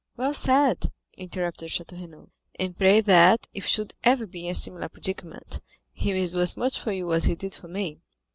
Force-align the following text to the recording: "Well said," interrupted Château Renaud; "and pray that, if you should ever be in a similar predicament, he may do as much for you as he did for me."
"Well 0.17 0.33
said," 0.33 0.91
interrupted 1.15 1.69
Château 1.69 1.91
Renaud; 2.01 2.31
"and 2.59 2.75
pray 2.75 3.01
that, 3.01 3.47
if 3.53 3.65
you 3.65 3.69
should 3.69 3.93
ever 4.03 4.25
be 4.25 4.45
in 4.47 4.51
a 4.53 4.55
similar 4.55 4.89
predicament, 4.89 5.59
he 5.93 6.11
may 6.11 6.25
do 6.25 6.39
as 6.39 6.57
much 6.57 6.79
for 6.79 6.91
you 6.91 7.13
as 7.13 7.25
he 7.25 7.35
did 7.35 7.53
for 7.53 7.67
me." 7.67 7.99